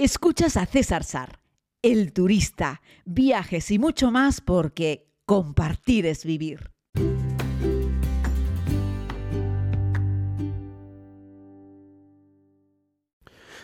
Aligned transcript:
Escuchas 0.00 0.56
a 0.56 0.64
César 0.64 1.02
Sar, 1.02 1.40
el 1.82 2.12
turista, 2.12 2.82
viajes 3.04 3.72
y 3.72 3.80
mucho 3.80 4.12
más 4.12 4.40
porque 4.40 5.10
compartir 5.26 6.06
es 6.06 6.24
vivir. 6.24 6.70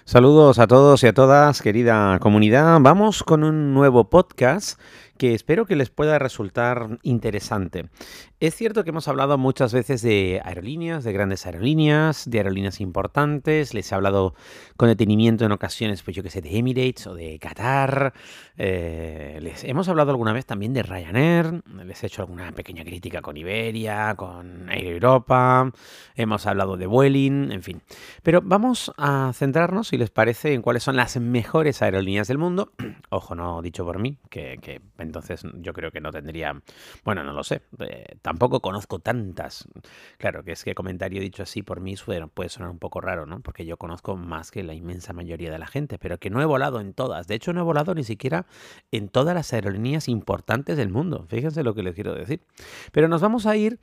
Saludos 0.05 0.59
a 0.59 0.67
todos 0.67 1.05
y 1.05 1.07
a 1.07 1.15
todas, 1.15 1.63
querida 1.63 2.19
comunidad. 2.19 2.79
Vamos 2.81 3.23
con 3.23 3.45
un 3.45 3.73
nuevo 3.73 4.11
podcast 4.11 4.81
que 5.17 5.35
espero 5.35 5.67
que 5.67 5.77
les 5.77 5.91
pueda 5.91 6.19
resultar 6.19 6.99
interesante. 7.03 7.89
Es 8.41 8.55
cierto 8.55 8.85
que 8.85 8.91
hemos 8.91 9.09
hablado 9.09 9.39
muchas 9.39 9.73
veces 9.73 10.03
de 10.03 10.41
aerolíneas, 10.45 11.03
de 11.03 11.13
grandes 11.13 11.47
aerolíneas, 11.47 12.29
de 12.29 12.39
aerolíneas 12.39 12.81
importantes. 12.81 13.73
Les 13.73 13.91
he 13.91 13.95
hablado 13.95 14.35
con 14.77 14.89
detenimiento 14.89 15.47
en 15.47 15.53
ocasiones, 15.53 16.03
pues 16.03 16.17
yo 16.17 16.23
que 16.23 16.29
sé, 16.29 16.43
de 16.43 16.59
Emirates 16.59 17.07
o 17.07 17.15
de 17.15 17.39
Qatar. 17.39 18.13
Eh, 18.59 19.39
les 19.41 19.65
hemos 19.65 19.89
hablado 19.89 20.11
alguna 20.11 20.33
vez 20.33 20.45
también 20.45 20.75
de 20.75 20.83
Ryanair. 20.83 21.63
Les 21.87 22.03
he 22.03 22.07
hecho 22.07 22.23
alguna 22.23 22.53
pequeña 22.53 22.85
crítica 22.85 23.23
con 23.23 23.37
Iberia, 23.37 24.15
con 24.17 24.69
Air 24.69 24.87
Europa. 24.87 25.73
Hemos 26.15 26.47
hablado 26.47 26.77
de 26.77 26.87
Vueling, 26.87 27.51
en 27.51 27.63
fin. 27.63 27.83
Pero 28.23 28.43
vamos 28.43 28.93
a 28.99 29.33
centrarnos, 29.35 29.89
si 29.89 29.97
les 29.97 30.11
parece, 30.11 30.53
en 30.53 30.61
cuáles 30.61 30.83
son 30.83 30.97
las 30.97 31.17
mejores 31.17 31.81
aerolíneas 31.83 32.29
del 32.29 32.39
mundo. 32.39 32.73
Ojo, 33.09 33.35
no 33.35 33.63
dicho 33.63 33.85
por 33.85 33.99
mí, 33.99 34.19
que, 34.29 34.59
que 34.61 34.81
entonces 35.05 35.43
yo 35.55 35.73
creo 35.73 35.91
que 35.91 36.01
no 36.01 36.11
tendría, 36.11 36.61
bueno, 37.05 37.23
no 37.23 37.33
lo 37.33 37.45
sé, 37.45 37.63
eh, 37.79 38.17
tampoco 38.23 38.61
conozco 38.61 38.99
tantas. 38.99 39.69
Claro, 40.19 40.43
que 40.43 40.53
es 40.53 40.65
que 40.65 40.75
comentario 40.75 41.21
dicho 41.21 41.43
así 41.45 41.63
por 41.63 41.81
mí 41.81 41.95
puede 42.35 42.49
sonar 42.49 42.71
un 42.71 42.79
poco 42.79 43.01
raro, 43.01 43.27
¿no? 43.27 43.41
Porque 43.41 43.65
yo 43.65 43.77
conozco 43.77 44.17
más 44.17 44.51
que 44.51 44.63
la 44.63 44.75
inmensa 44.75 45.13
mayoría 45.13 45.51
de 45.51 45.59
la 45.59 45.67
gente, 45.67 45.99
pero 45.99 46.19
que 46.19 46.31
no 46.31 46.41
he 46.43 46.45
volado 46.45 46.81
en 46.81 46.95
todas. 46.95 47.27
De 47.27 47.35
hecho, 47.35 47.53
no 47.53 47.61
he 47.61 47.65
volado 47.65 47.95
ni 47.95 48.05
siquiera 48.05 48.47
en 48.91 49.09
todas 49.09 49.35
las 49.35 49.53
aerolíneas 49.53 50.09
importantes 50.09 50.77
del 50.77 50.91
mundo. 50.91 51.27
Fíjense 51.29 51.63
lo 51.63 51.75
que 51.75 51.83
les 51.83 51.95
quiero 51.95 52.15
decir. 52.15 52.41
Pero 52.93 53.09
nos 53.09 53.21
vamos 53.21 53.47
a 53.47 53.57
ir 53.57 53.81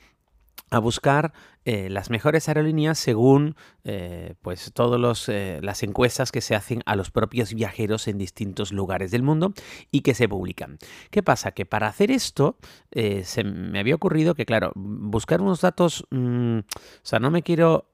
a 0.70 0.80
buscar 0.80 1.34
eh, 1.66 1.90
las 1.90 2.10
mejores 2.10 2.48
aerolíneas 2.48 2.98
según 2.98 3.56
eh, 3.84 4.36
pues 4.42 4.72
todas 4.74 5.30
eh, 5.30 5.60
las 5.62 5.84
encuestas 5.84 6.32
que 6.32 6.42
se 6.42 6.56
hacen 6.56 6.82
a 6.86 6.96
los 6.96 7.12
propios 7.12 7.54
viajeros 7.54 8.08
en 8.08 8.18
distintos 8.18 8.72
lugares 8.72 9.12
del 9.12 9.22
mundo 9.22 9.54
y 9.92 10.02
que 10.02 10.14
se 10.14 10.28
publican. 10.28 10.80
¿Qué 11.12 11.22
pasa? 11.22 11.52
Que 11.52 11.66
para 11.66 11.88
hacer 11.88 12.10
esto 12.12 12.58
se 12.92 13.44
me 13.44 13.80
había 13.80 13.96
ocurrido 13.96 14.36
que, 14.36 14.46
claro, 14.46 14.72
buscar 14.76 15.42
unos 15.42 15.62
datos, 15.62 16.06
mm, 16.10 16.60
o 16.60 16.64
sea, 17.04 17.20
no 17.20 17.32
me 17.32 17.44
quiero 17.44 17.88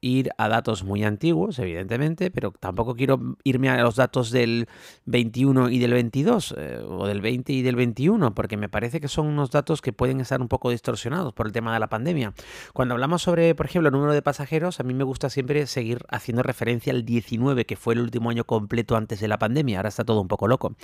ir 0.00 0.30
a 0.38 0.48
datos 0.48 0.84
muy 0.84 1.04
antiguos, 1.04 1.58
evidentemente, 1.58 2.30
pero 2.30 2.52
tampoco 2.58 2.94
quiero 2.94 3.36
irme 3.44 3.68
a 3.68 3.82
los 3.82 3.96
datos 3.96 4.30
del 4.30 4.68
21 5.06 5.70
y 5.70 5.78
del 5.78 5.92
22, 5.92 6.54
eh, 6.56 6.80
o 6.86 7.06
del 7.06 7.20
20 7.20 7.52
y 7.52 7.62
del 7.62 7.76
21, 7.76 8.34
porque 8.34 8.56
me 8.56 8.68
parece 8.68 9.00
que 9.00 9.08
son 9.08 9.26
unos 9.26 9.50
datos 9.50 9.82
que 9.82 9.92
pueden 9.92 10.20
estar 10.20 10.40
un 10.40 10.48
poco 10.48 10.70
distorsionados 10.70 11.32
por 11.32 11.46
el 11.46 11.52
tema 11.52 11.72
de 11.74 11.80
la 11.80 11.88
pandemia. 11.88 12.32
Cuando 12.72 12.94
hablamos 12.94 13.22
sobre, 13.22 13.54
por 13.54 13.66
ejemplo, 13.66 13.88
el 13.88 13.92
número 13.92 14.12
de 14.12 14.22
pasajeros, 14.22 14.80
a 14.80 14.82
mí 14.82 14.94
me 14.94 15.04
gusta 15.04 15.30
siempre 15.30 15.66
seguir 15.66 16.04
haciendo 16.08 16.42
referencia 16.42 16.92
al 16.92 17.04
19, 17.04 17.66
que 17.66 17.76
fue 17.76 17.94
el 17.94 18.00
último 18.00 18.30
año 18.30 18.44
completo 18.44 18.96
antes 18.96 19.20
de 19.20 19.28
la 19.28 19.38
pandemia. 19.38 19.78
Ahora 19.78 19.88
está 19.88 20.04
todo 20.04 20.20
un 20.20 20.28
poco 20.28 20.48
loco. 20.48 20.74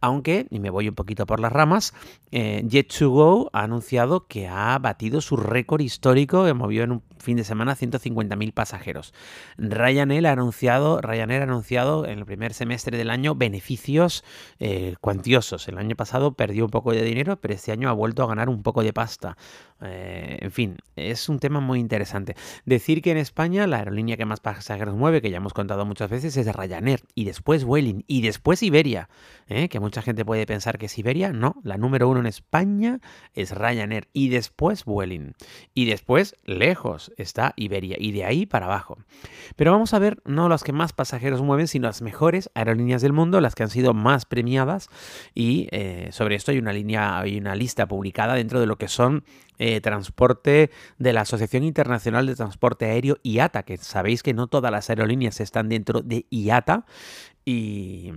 Aunque, 0.00 0.46
y 0.50 0.60
me 0.60 0.70
voy 0.70 0.88
un 0.88 0.94
poquito 0.94 1.26
por 1.26 1.40
las 1.40 1.52
ramas, 1.52 1.94
eh, 2.30 2.62
Jet2Go 2.64 3.50
ha 3.52 3.62
anunciado 3.62 4.26
que 4.26 4.48
ha 4.48 4.78
batido 4.78 5.20
su 5.20 5.36
récord 5.36 5.80
histórico, 5.80 6.44
que 6.44 6.54
movió 6.54 6.84
en 6.84 6.92
un 6.92 7.02
fin 7.22 7.36
de 7.36 7.44
semana 7.44 7.74
150.000 7.74 8.52
pasajeros. 8.52 9.14
Ryanair 9.56 10.26
ha 10.26 10.32
anunciado, 10.32 11.00
Ryanair 11.00 11.40
ha 11.40 11.44
anunciado 11.44 12.06
en 12.06 12.18
el 12.18 12.26
primer 12.26 12.52
semestre 12.52 12.98
del 12.98 13.08
año 13.08 13.34
beneficios 13.34 14.24
eh, 14.58 14.96
cuantiosos. 15.00 15.68
El 15.68 15.78
año 15.78 15.96
pasado 15.96 16.34
perdió 16.34 16.64
un 16.64 16.70
poco 16.70 16.92
de 16.92 17.02
dinero, 17.02 17.40
pero 17.40 17.54
este 17.54 17.72
año 17.72 17.88
ha 17.88 17.92
vuelto 17.92 18.22
a 18.22 18.26
ganar 18.26 18.48
un 18.48 18.62
poco 18.62 18.82
de 18.82 18.92
pasta. 18.92 19.36
Eh, 19.84 20.38
en 20.40 20.52
fin, 20.52 20.76
es 20.96 21.28
un 21.28 21.38
tema 21.38 21.60
muy 21.60 21.80
interesante. 21.80 22.36
Decir 22.64 23.02
que 23.02 23.10
en 23.10 23.16
España 23.16 23.66
la 23.66 23.78
aerolínea 23.78 24.16
que 24.16 24.24
más 24.24 24.40
pasajeros 24.40 24.94
mueve, 24.94 25.20
que 25.20 25.30
ya 25.30 25.38
hemos 25.38 25.52
contado 25.52 25.84
muchas 25.84 26.10
veces, 26.10 26.36
es 26.36 26.54
Ryanair, 26.54 27.00
y 27.14 27.24
después 27.24 27.64
Vueling, 27.64 28.04
y 28.06 28.22
después 28.22 28.62
Iberia, 28.62 29.08
¿eh? 29.48 29.68
que 29.68 29.80
mucha 29.80 30.02
gente 30.02 30.24
puede 30.24 30.46
pensar 30.46 30.78
que 30.78 30.86
es 30.86 30.98
Iberia, 30.98 31.32
no, 31.32 31.56
la 31.64 31.78
número 31.78 32.08
uno 32.08 32.20
en 32.20 32.26
España 32.26 33.00
es 33.34 33.50
Ryanair, 33.50 34.08
y 34.12 34.28
después 34.28 34.84
Vueling, 34.84 35.32
y 35.74 35.86
después, 35.86 36.36
lejos, 36.44 37.12
está 37.16 37.52
Iberia, 37.56 37.96
y 37.98 38.12
de 38.12 38.24
ahí 38.24 38.46
para 38.46 38.66
abajo. 38.66 38.98
Pero 39.56 39.72
vamos 39.72 39.94
a 39.94 39.98
ver 39.98 40.22
no 40.24 40.48
las 40.48 40.62
que 40.62 40.72
más 40.72 40.92
pasajeros 40.92 41.42
mueven, 41.42 41.66
sino 41.66 41.88
las 41.88 42.02
mejores 42.02 42.50
aerolíneas 42.54 43.02
del 43.02 43.12
mundo, 43.12 43.40
las 43.40 43.54
que 43.54 43.64
han 43.64 43.70
sido 43.70 43.94
más 43.94 44.26
premiadas, 44.26 44.88
y 45.34 45.68
eh, 45.72 46.08
sobre 46.12 46.36
esto 46.36 46.52
hay 46.52 46.58
una 46.58 46.72
línea, 46.72 47.18
hay 47.18 47.38
una 47.38 47.56
lista 47.56 47.86
publicada 47.86 48.34
dentro 48.34 48.60
de 48.60 48.66
lo 48.66 48.76
que 48.76 48.88
son 48.88 49.24
eh, 49.64 49.80
transporte 49.80 50.72
de 50.98 51.12
la 51.12 51.20
Asociación 51.20 51.62
Internacional 51.62 52.26
de 52.26 52.34
Transporte 52.34 52.86
Aéreo 52.86 53.18
IATA, 53.22 53.62
que 53.62 53.76
sabéis 53.76 54.24
que 54.24 54.34
no 54.34 54.48
todas 54.48 54.72
las 54.72 54.90
aerolíneas 54.90 55.38
están 55.38 55.68
dentro 55.68 56.02
de 56.02 56.26
IATA 56.30 56.84
y 57.44 58.10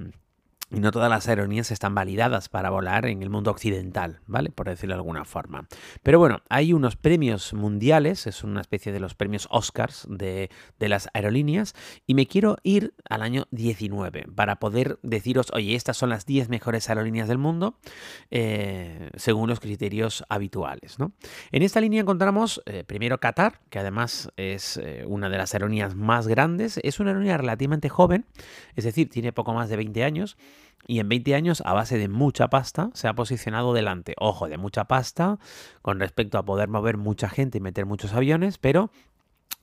y 0.71 0.79
no 0.79 0.91
todas 0.91 1.09
las 1.09 1.27
aerolíneas 1.27 1.71
están 1.71 1.93
validadas 1.93 2.49
para 2.49 2.69
volar 2.69 3.05
en 3.05 3.21
el 3.21 3.29
mundo 3.29 3.51
occidental, 3.51 4.19
¿vale? 4.25 4.49
Por 4.49 4.67
decirlo 4.67 4.95
de 4.95 4.99
alguna 4.99 5.23
forma. 5.23 5.67
Pero 6.01 6.17
bueno, 6.17 6.41
hay 6.49 6.73
unos 6.73 6.95
premios 6.95 7.53
mundiales, 7.53 8.25
es 8.25 8.43
una 8.43 8.61
especie 8.61 8.91
de 8.91 8.99
los 8.99 9.13
premios 9.13 9.47
Oscars 9.51 10.07
de, 10.09 10.49
las 10.79 11.09
aerolíneas, 11.13 11.75
y 12.07 12.15
me 12.15 12.25
quiero 12.27 12.57
ir 12.63 12.93
al 13.09 13.21
año 13.21 13.45
19 13.51 14.27
para 14.35 14.57
poder 14.57 14.99
deciros, 15.01 15.47
oye, 15.53 15.75
estas 15.75 15.97
son 15.97 16.09
las 16.09 16.25
10 16.25 16.49
mejores 16.49 16.89
aerolíneas 16.89 17.27
del 17.27 17.37
mundo, 17.37 17.77
eh, 18.31 19.09
según 19.15 19.49
los 19.49 19.59
criterios 19.59 20.23
habituales, 20.29 20.99
¿no? 20.99 21.13
En 21.51 21.63
esta 21.63 21.79
línea 21.81 22.01
encontramos 22.01 22.61
eh, 22.65 22.83
primero 22.83 23.19
Qatar, 23.19 23.61
que 23.69 23.79
además 23.79 24.31
es 24.35 24.77
eh, 24.77 25.03
una 25.07 25.29
de 25.29 25.37
las 25.37 25.53
aerolíneas 25.53 25.95
más 25.95 26.27
grandes, 26.27 26.79
es 26.83 26.99
una 26.99 27.11
aerolínea 27.11 27.37
relativamente 27.37 27.89
joven, 27.89 28.25
es 28.75 28.83
decir, 28.83 29.09
tiene 29.09 29.31
poco 29.31 29.53
más 29.53 29.69
de 29.69 29.77
20 29.77 30.03
años, 30.03 30.37
y 30.87 30.99
en 30.99 31.09
20 31.09 31.35
años, 31.35 31.63
a 31.65 31.73
base 31.73 31.97
de 31.97 32.07
mucha 32.07 32.49
pasta, 32.49 32.91
se 32.93 33.07
ha 33.07 33.13
posicionado 33.13 33.73
delante. 33.73 34.13
Ojo, 34.17 34.47
de 34.47 34.57
mucha 34.57 34.85
pasta 34.85 35.39
con 35.81 35.99
respecto 35.99 36.37
a 36.37 36.45
poder 36.45 36.69
mover 36.69 36.97
mucha 36.97 37.29
gente 37.29 37.57
y 37.57 37.61
meter 37.61 37.85
muchos 37.85 38.13
aviones, 38.13 38.57
pero 38.57 38.91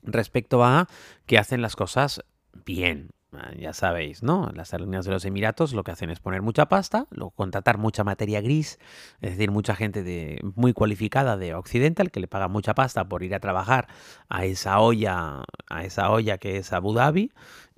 respecto 0.01 0.63
a 0.63 0.87
que 1.25 1.37
hacen 1.37 1.61
las 1.61 1.75
cosas 1.75 2.23
bien. 2.65 3.09
Ya 3.57 3.73
sabéis, 3.73 4.21
¿no? 4.21 4.51
Las 4.53 4.73
aerolíneas 4.73 5.05
de 5.05 5.11
los 5.11 5.25
Emiratos 5.25 5.73
lo 5.73 5.83
que 5.83 5.91
hacen 5.91 6.11
es 6.11 6.19
poner 6.19 6.43
mucha 6.43 6.67
pasta, 6.67 7.07
luego 7.09 7.31
contratar 7.31 7.79
mucha 7.79 8.03
materia 8.03 8.41
gris, 8.41 8.77
es 9.21 9.31
decir, 9.31 9.49
mucha 9.49 9.75
gente 9.75 10.03
de, 10.03 10.39
muy 10.55 10.73
cualificada 10.73 11.35
de 11.35 11.55
Occidental 11.55 12.11
que 12.11 12.19
le 12.19 12.27
paga 12.27 12.47
mucha 12.47 12.75
pasta 12.75 13.09
por 13.09 13.23
ir 13.23 13.33
a 13.33 13.39
trabajar 13.39 13.87
a 14.29 14.45
esa 14.45 14.79
olla, 14.79 15.43
a 15.67 15.83
esa 15.83 16.11
olla 16.11 16.37
que 16.37 16.57
es 16.57 16.73
Abu 16.73 16.93
Dhabi 16.93 17.31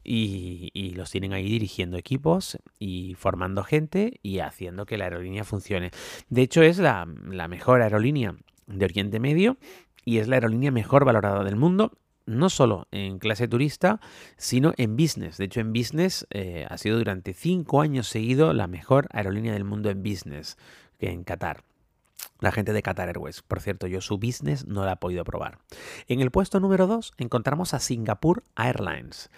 y, 0.05 0.93
los 0.95 1.11
tienen 1.11 1.33
ahí 1.33 1.49
dirigiendo 1.49 1.97
equipos 1.97 2.57
y 2.79 3.15
formando 3.15 3.63
gente 3.63 4.19
y 4.21 4.39
haciendo 4.39 4.85
que 4.85 4.97
la 4.97 5.05
aerolínea 5.05 5.43
funcione. 5.43 5.91
De 6.29 6.41
hecho, 6.41 6.61
es 6.61 6.77
la, 6.77 7.05
mejor 7.05 7.81
aerolínea 7.81 8.35
de 8.67 8.85
Oriente 8.85 9.19
Medio 9.19 9.57
y 10.05 10.19
es 10.19 10.27
la 10.27 10.37
aerolínea 10.37 10.71
mejor 10.71 11.05
valorada 11.05 11.43
del 11.43 11.55
mundo 11.55 11.91
no 12.27 12.49
solo 12.49 12.87
en 12.91 13.19
clase 13.19 13.47
turista, 13.47 13.99
sino 14.35 14.73
en 14.77 14.97
business. 14.97 15.37
De 15.37 15.45
hecho, 15.45 15.59
en 15.59 15.73
business 15.73 16.25
eh, 16.31 16.65
ha 16.67 16.77
sido 16.79 16.97
durante 16.97 17.33
cinco 17.33 17.81
años 17.81 18.07
seguido 18.07 18.51
la 18.53 18.65
mejor 18.65 19.07
aerolínea 19.11 19.53
del 19.53 19.63
mundo 19.63 19.91
en 19.91 20.01
business, 20.01 20.57
que 20.97 21.11
en 21.11 21.23
Qatar. 21.23 21.63
La 22.39 22.51
gente 22.51 22.73
de 22.73 22.81
Qatar 22.81 23.09
Airways. 23.09 23.41
Por 23.41 23.61
cierto, 23.61 23.87
yo 23.87 24.01
su 24.01 24.17
business 24.17 24.65
no 24.65 24.85
la 24.85 24.93
he 24.93 24.97
podido 24.97 25.23
probar. 25.23 25.59
En 26.07 26.19
el 26.19 26.31
puesto 26.31 26.59
número 26.59 26.87
2 26.87 27.13
encontramos 27.17 27.73
a 27.73 27.79
Singapore 27.79 28.41
Airlines, 28.55 29.29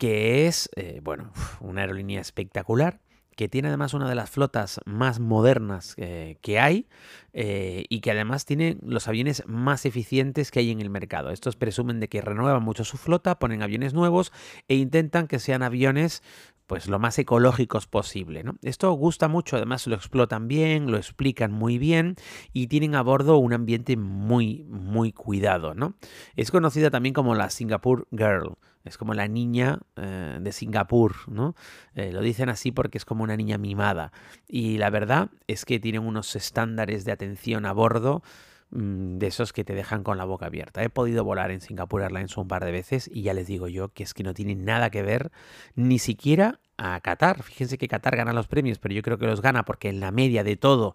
que 0.00 0.46
es, 0.46 0.70
eh, 0.76 1.00
bueno, 1.04 1.30
una 1.60 1.82
aerolínea 1.82 2.22
espectacular 2.22 3.00
que 3.36 3.48
tiene 3.48 3.68
además 3.68 3.94
una 3.94 4.08
de 4.08 4.14
las 4.14 4.28
flotas 4.28 4.80
más 4.86 5.20
modernas 5.20 5.94
eh, 5.98 6.36
que 6.40 6.58
hay 6.58 6.88
eh, 7.32 7.84
y 7.88 8.00
que 8.00 8.10
además 8.10 8.44
tiene 8.44 8.76
los 8.82 9.08
aviones 9.08 9.44
más 9.46 9.86
eficientes 9.86 10.50
que 10.50 10.60
hay 10.60 10.70
en 10.70 10.80
el 10.80 10.90
mercado. 10.90 11.30
Estos 11.30 11.56
presumen 11.56 12.00
de 12.00 12.08
que 12.08 12.20
renuevan 12.22 12.62
mucho 12.62 12.84
su 12.84 12.96
flota, 12.96 13.38
ponen 13.38 13.62
aviones 13.62 13.94
nuevos 13.94 14.32
e 14.68 14.74
intentan 14.74 15.26
que 15.26 15.38
sean 15.38 15.62
aviones 15.62 16.22
pues 16.66 16.88
lo 16.88 16.98
más 16.98 17.18
ecológicos 17.18 17.86
posible. 17.86 18.42
¿no? 18.42 18.56
Esto 18.62 18.90
gusta 18.92 19.28
mucho, 19.28 19.56
además 19.56 19.86
lo 19.86 19.96
explotan 19.96 20.48
bien, 20.48 20.90
lo 20.90 20.96
explican 20.96 21.52
muy 21.52 21.78
bien 21.78 22.16
y 22.52 22.68
tienen 22.68 22.94
a 22.94 23.02
bordo 23.02 23.36
un 23.38 23.52
ambiente 23.52 23.96
muy, 23.96 24.64
muy 24.68 25.12
cuidado. 25.12 25.74
¿no? 25.74 25.94
Es 26.36 26.50
conocida 26.50 26.90
también 26.90 27.12
como 27.12 27.34
la 27.34 27.50
Singapore 27.50 28.04
Girl. 28.12 28.56
Es 28.84 28.96
como 28.96 29.14
la 29.14 29.28
niña 29.28 29.78
eh, 29.96 30.38
de 30.40 30.52
Singapur, 30.52 31.14
¿no? 31.28 31.54
Eh, 31.94 32.12
lo 32.12 32.22
dicen 32.22 32.48
así 32.48 32.72
porque 32.72 32.98
es 32.98 33.04
como 33.04 33.24
una 33.24 33.36
niña 33.36 33.58
mimada. 33.58 34.12
Y 34.48 34.78
la 34.78 34.90
verdad 34.90 35.30
es 35.46 35.64
que 35.64 35.78
tienen 35.78 36.02
unos 36.02 36.34
estándares 36.34 37.04
de 37.04 37.12
atención 37.12 37.66
a 37.66 37.72
bordo 37.72 38.22
mm, 38.70 39.18
de 39.18 39.26
esos 39.26 39.52
que 39.52 39.64
te 39.64 39.74
dejan 39.74 40.02
con 40.02 40.16
la 40.16 40.24
boca 40.24 40.46
abierta. 40.46 40.82
He 40.82 40.88
podido 40.88 41.24
volar 41.24 41.50
en 41.50 41.60
Singapore 41.60 42.04
Airlines 42.04 42.36
un 42.38 42.48
par 42.48 42.64
de 42.64 42.72
veces 42.72 43.10
y 43.12 43.22
ya 43.22 43.34
les 43.34 43.46
digo 43.46 43.68
yo 43.68 43.88
que 43.92 44.02
es 44.02 44.14
que 44.14 44.22
no 44.22 44.32
tiene 44.32 44.54
nada 44.54 44.90
que 44.90 45.02
ver 45.02 45.30
ni 45.74 45.98
siquiera 45.98 46.60
a 46.80 46.98
Qatar. 47.00 47.42
Fíjense 47.42 47.76
que 47.76 47.88
Qatar 47.88 48.16
gana 48.16 48.32
los 48.32 48.48
premios, 48.48 48.78
pero 48.78 48.94
yo 48.94 49.02
creo 49.02 49.18
que 49.18 49.26
los 49.26 49.42
gana 49.42 49.64
porque 49.64 49.90
en 49.90 50.00
la 50.00 50.10
media 50.10 50.42
de 50.42 50.56
todo 50.56 50.94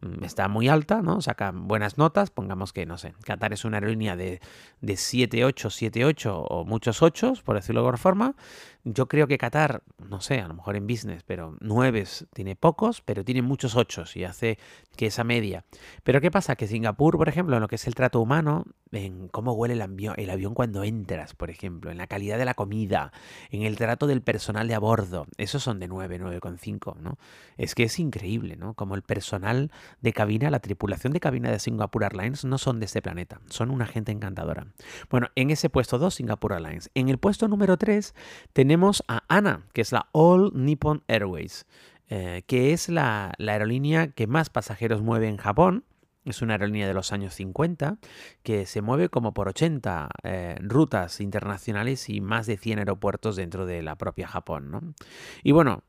mm, 0.00 0.22
está 0.24 0.46
muy 0.46 0.68
alta, 0.68 1.02
¿no? 1.02 1.20
Sacan 1.20 1.66
buenas 1.66 1.98
notas. 1.98 2.30
Pongamos 2.30 2.72
que, 2.72 2.86
no 2.86 2.98
sé, 2.98 3.14
Qatar 3.24 3.52
es 3.52 3.64
una 3.64 3.78
aerolínea 3.78 4.14
de, 4.16 4.40
de 4.80 4.96
7, 4.96 5.44
8, 5.44 5.70
7, 5.70 6.04
8 6.04 6.38
o 6.38 6.64
muchos 6.64 7.02
8, 7.02 7.34
por 7.44 7.56
decirlo 7.56 7.80
de 7.80 7.86
alguna 7.86 7.98
forma. 7.98 8.36
Yo 8.84 9.08
creo 9.08 9.26
que 9.26 9.38
Qatar, 9.38 9.82
no 9.98 10.20
sé, 10.20 10.40
a 10.40 10.46
lo 10.46 10.54
mejor 10.54 10.76
en 10.76 10.86
business, 10.86 11.22
pero 11.24 11.56
9 11.60 12.04
tiene 12.34 12.54
pocos, 12.54 13.00
pero 13.00 13.24
tiene 13.24 13.40
muchos 13.40 13.76
8 13.76 14.04
y 14.14 14.24
hace 14.24 14.58
que 14.94 15.06
esa 15.06 15.24
media. 15.24 15.64
Pero 16.02 16.20
¿qué 16.20 16.30
pasa? 16.30 16.54
Que 16.54 16.68
Singapur, 16.68 17.16
por 17.16 17.28
ejemplo, 17.28 17.56
en 17.56 17.62
lo 17.62 17.68
que 17.68 17.76
es 17.76 17.86
el 17.86 17.94
trato 17.94 18.20
humano, 18.20 18.66
en 18.92 19.28
cómo 19.28 19.52
huele 19.52 19.74
el 19.74 19.84
el 20.16 20.30
avión 20.30 20.54
cuando 20.54 20.84
entras, 20.84 21.34
por 21.34 21.48
ejemplo, 21.48 21.90
en 21.90 21.96
la 21.96 22.06
calidad 22.06 22.36
de 22.36 22.44
la 22.44 22.54
comida, 22.54 23.10
en 23.50 23.62
el 23.62 23.76
trato 23.76 24.06
del 24.06 24.20
personal 24.20 24.68
de 24.68 24.74
a 24.74 24.78
bordo, 24.78 25.23
esos 25.36 25.62
son 25.62 25.80
de 25.80 25.88
9, 25.88 26.20
9,5, 26.20 26.96
¿no? 26.96 27.18
Es 27.56 27.74
que 27.74 27.84
es 27.84 27.98
increíble, 27.98 28.56
¿no? 28.56 28.74
Como 28.74 28.94
el 28.94 29.02
personal 29.02 29.70
de 30.00 30.12
cabina, 30.12 30.50
la 30.50 30.60
tripulación 30.60 31.12
de 31.12 31.20
cabina 31.20 31.50
de 31.50 31.58
Singapore 31.58 32.06
Airlines 32.06 32.44
no 32.44 32.58
son 32.58 32.80
de 32.80 32.86
este 32.86 33.02
planeta, 33.02 33.40
son 33.48 33.70
una 33.70 33.86
gente 33.86 34.12
encantadora. 34.12 34.66
Bueno, 35.10 35.28
en 35.34 35.50
ese 35.50 35.70
puesto 35.70 35.98
2, 35.98 36.14
Singapore 36.14 36.56
Airlines. 36.56 36.90
En 36.94 37.08
el 37.08 37.18
puesto 37.18 37.48
número 37.48 37.76
3 37.76 38.14
tenemos 38.52 39.04
a 39.08 39.22
ANA, 39.28 39.66
que 39.72 39.80
es 39.80 39.92
la 39.92 40.08
All 40.12 40.52
Nippon 40.54 41.02
Airways. 41.08 41.66
Eh, 42.10 42.42
que 42.46 42.74
es 42.74 42.90
la, 42.90 43.32
la 43.38 43.52
aerolínea 43.52 44.08
que 44.08 44.26
más 44.26 44.50
pasajeros 44.50 45.00
mueve 45.00 45.26
en 45.26 45.38
Japón 45.38 45.84
es 46.24 46.42
una 46.42 46.54
aerolínea 46.54 46.86
de 46.86 46.94
los 46.94 47.12
años 47.12 47.34
50 47.34 47.98
que 48.42 48.66
se 48.66 48.82
mueve 48.82 49.08
como 49.08 49.34
por 49.34 49.48
80 49.48 50.08
eh, 50.22 50.56
rutas 50.60 51.20
internacionales 51.20 52.08
y 52.08 52.20
más 52.20 52.46
de 52.46 52.56
100 52.56 52.80
aeropuertos 52.80 53.36
dentro 53.36 53.66
de 53.66 53.82
la 53.82 53.96
propia 53.96 54.26
Japón. 54.26 54.94
Y 55.42 55.52
bueno, 55.52 55.82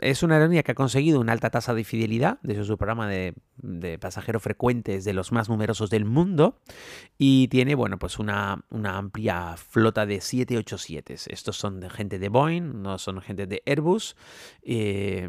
es 0.00 0.22
una 0.22 0.36
aerolínea 0.36 0.62
que 0.62 0.72
ha 0.72 0.74
conseguido 0.74 1.20
una 1.20 1.32
alta 1.32 1.50
tasa 1.50 1.74
de 1.74 1.84
fidelidad, 1.84 2.38
de 2.42 2.62
su 2.64 2.76
programa 2.78 3.08
de, 3.08 3.34
pasajeros 4.00 4.42
frecuentes 4.42 5.04
de 5.04 5.12
los 5.12 5.32
más 5.32 5.48
numerosos 5.48 5.90
del 5.90 6.04
mundo, 6.04 6.58
y 7.18 7.48
tiene, 7.48 7.74
bueno, 7.74 7.98
pues 7.98 8.18
una, 8.18 8.64
amplia 8.84 9.56
flota 9.56 10.06
de 10.06 10.20
787. 10.20 11.16
Estos 11.28 11.56
son 11.56 11.80
de 11.80 11.90
gente 11.90 12.18
de 12.18 12.28
Boeing, 12.28 12.82
no 12.82 12.98
son 12.98 13.20
gente 13.20 13.46
de 13.46 13.62
Airbus, 13.66 14.16
eh, 14.62 15.28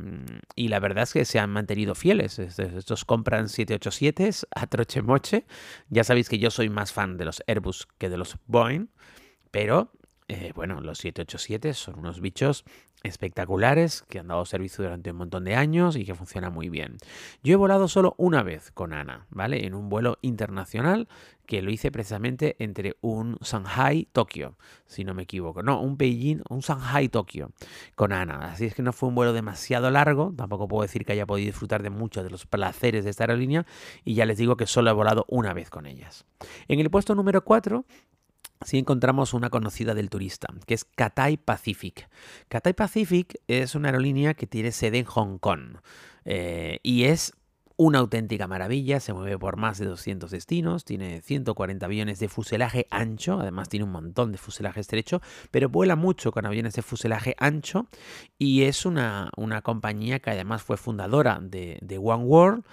y 0.55 0.67
la 0.67 0.79
verdad 0.79 1.03
es 1.03 1.13
que 1.13 1.25
se 1.25 1.39
han 1.39 1.49
mantenido 1.49 1.95
fieles. 1.95 2.39
Estos 2.39 3.05
compran 3.05 3.49
787 3.49 4.47
a 4.55 4.67
troche 4.67 5.01
moche. 5.01 5.45
Ya 5.89 6.03
sabéis 6.03 6.29
que 6.29 6.39
yo 6.39 6.51
soy 6.51 6.69
más 6.69 6.91
fan 6.91 7.17
de 7.17 7.25
los 7.25 7.43
Airbus 7.47 7.87
que 7.97 8.09
de 8.09 8.17
los 8.17 8.37
Boeing, 8.47 8.87
pero 9.51 9.91
eh, 10.29 10.51
bueno, 10.53 10.81
los 10.81 10.97
787 10.97 11.73
son 11.73 11.99
unos 11.99 12.19
bichos 12.19 12.65
espectaculares 13.07 14.03
que 14.07 14.19
han 14.19 14.27
dado 14.27 14.45
servicio 14.45 14.83
durante 14.83 15.11
un 15.11 15.17
montón 15.17 15.43
de 15.43 15.55
años 15.55 15.95
y 15.95 16.05
que 16.05 16.15
funcionan 16.15 16.53
muy 16.53 16.69
bien. 16.69 16.97
Yo 17.43 17.53
he 17.53 17.55
volado 17.55 17.87
solo 17.87 18.15
una 18.17 18.43
vez 18.43 18.71
con 18.71 18.93
Ana, 18.93 19.25
¿vale? 19.29 19.65
En 19.65 19.73
un 19.73 19.89
vuelo 19.89 20.17
internacional 20.21 21.07
que 21.47 21.61
lo 21.61 21.71
hice 21.71 21.91
precisamente 21.91 22.57
entre 22.59 22.97
un 23.01 23.37
Shanghai-Tokio, 23.37 24.57
si 24.85 25.05
no 25.05 25.13
me 25.13 25.23
equivoco. 25.23 25.63
No, 25.63 25.81
un 25.81 25.97
Beijing, 25.97 26.41
un 26.49 26.59
Shanghai-Tokio 26.59 27.51
con 27.95 28.11
Ana. 28.11 28.51
Así 28.51 28.65
es 28.65 28.75
que 28.75 28.83
no 28.83 28.91
fue 28.91 29.09
un 29.09 29.15
vuelo 29.15 29.33
demasiado 29.33 29.89
largo, 29.89 30.33
tampoco 30.35 30.67
puedo 30.67 30.83
decir 30.83 31.05
que 31.05 31.13
haya 31.13 31.25
podido 31.25 31.47
disfrutar 31.47 31.81
de 31.83 31.89
muchos 31.89 32.23
de 32.23 32.29
los 32.29 32.45
placeres 32.45 33.05
de 33.05 33.09
esta 33.09 33.23
aerolínea 33.23 33.65
y 34.03 34.13
ya 34.13 34.25
les 34.25 34.37
digo 34.37 34.57
que 34.57 34.67
solo 34.67 34.89
he 34.89 34.93
volado 34.93 35.25
una 35.29 35.53
vez 35.53 35.69
con 35.69 35.85
ellas. 35.85 36.25
En 36.67 36.79
el 36.79 36.89
puesto 36.89 37.15
número 37.15 37.43
4 37.43 37.85
si 38.65 38.77
encontramos 38.77 39.33
una 39.33 39.49
conocida 39.49 39.93
del 39.93 40.09
turista, 40.09 40.47
que 40.65 40.73
es 40.73 40.85
Cathay 40.85 41.37
Pacific. 41.37 42.09
Cathay 42.49 42.73
Pacific 42.73 43.39
es 43.47 43.75
una 43.75 43.89
aerolínea 43.89 44.33
que 44.33 44.47
tiene 44.47 44.71
sede 44.71 44.99
en 44.99 45.05
Hong 45.05 45.37
Kong 45.37 45.77
eh, 46.25 46.79
y 46.83 47.05
es 47.05 47.33
una 47.77 47.99
auténtica 47.99 48.47
maravilla, 48.47 48.99
se 48.99 49.13
mueve 49.13 49.37
por 49.37 49.55
más 49.55 49.77
de 49.77 49.85
200 49.85 50.31
destinos, 50.31 50.83
tiene 50.83 51.21
140 51.21 51.85
aviones 51.85 52.17
de 52.19 52.27
fuselaje 52.27 52.87
ancho, 52.89 53.39
además 53.39 53.69
tiene 53.69 53.85
un 53.85 53.91
montón 53.91 54.31
de 54.31 54.39
fuselaje 54.39 54.79
estrecho, 54.79 55.21
pero 55.51 55.69
vuela 55.69 55.95
mucho 55.95 56.31
con 56.31 56.47
aviones 56.47 56.73
de 56.73 56.81
fuselaje 56.81 57.35
ancho 57.37 57.85
y 58.39 58.63
es 58.63 58.87
una, 58.87 59.29
una 59.37 59.61
compañía 59.61 60.19
que 60.19 60.31
además 60.31 60.63
fue 60.63 60.75
fundadora 60.77 61.37
de, 61.39 61.77
de 61.81 61.99
One 61.99 62.23
World 62.23 62.63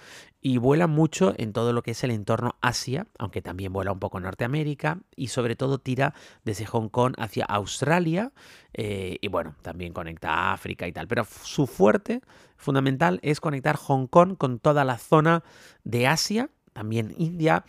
y 0.45 0.59
vuela 0.59 0.85
mucho 0.85 1.33
en 1.37 1.53
todo 1.53 1.73
lo 1.73 1.81
que 1.81 1.89
es 1.89 2.03
el 2.03 2.11
entorno 2.11 2.55
Asia, 2.61 3.07
aunque 3.17 3.41
también 3.41 3.73
vuela 3.73 3.91
un 3.91 3.97
poco 3.97 4.19
Norteamérica 4.19 4.99
y 5.15 5.29
sobre 5.29 5.55
todo 5.55 5.79
tira 5.79 6.13
desde 6.43 6.67
Hong 6.67 6.89
Kong 6.89 7.15
hacia 7.17 7.45
Australia 7.45 8.31
eh, 8.71 9.17
y 9.21 9.27
bueno, 9.27 9.55
también 9.63 9.91
conecta 9.91 10.53
África 10.53 10.87
y 10.87 10.91
tal. 10.91 11.07
Pero 11.07 11.25
su 11.25 11.65
fuerte 11.65 12.21
fundamental 12.57 13.19
es 13.23 13.41
conectar 13.41 13.75
Hong 13.75 14.05
Kong 14.05 14.37
con 14.37 14.59
toda 14.59 14.85
la 14.85 14.99
zona 14.99 15.43
de 15.83 16.05
Asia, 16.05 16.51
también 16.73 17.15
India 17.17 17.65